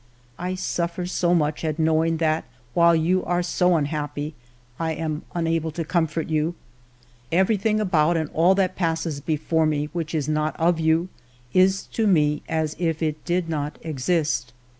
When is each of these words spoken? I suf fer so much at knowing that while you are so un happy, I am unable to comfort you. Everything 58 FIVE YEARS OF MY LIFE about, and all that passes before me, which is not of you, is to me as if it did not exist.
I 0.39 0.55
suf 0.55 0.95
fer 0.95 1.05
so 1.05 1.35
much 1.35 1.63
at 1.63 1.77
knowing 1.77 2.17
that 2.17 2.45
while 2.73 2.95
you 2.95 3.23
are 3.23 3.43
so 3.43 3.75
un 3.75 3.85
happy, 3.85 4.33
I 4.79 4.93
am 4.93 5.21
unable 5.35 5.69
to 5.73 5.85
comfort 5.85 6.27
you. 6.27 6.55
Everything 7.31 7.77
58 7.77 7.77
FIVE 7.77 7.77
YEARS 7.77 7.81
OF 7.81 7.91
MY 7.93 7.99
LIFE 7.99 8.05
about, 8.07 8.17
and 8.17 8.29
all 8.35 8.55
that 8.55 8.75
passes 8.75 9.21
before 9.21 9.67
me, 9.67 9.89
which 9.93 10.15
is 10.15 10.27
not 10.27 10.59
of 10.59 10.79
you, 10.79 11.07
is 11.53 11.83
to 11.85 12.07
me 12.07 12.41
as 12.49 12.75
if 12.79 13.03
it 13.03 13.23
did 13.25 13.47
not 13.47 13.77
exist. 13.83 14.53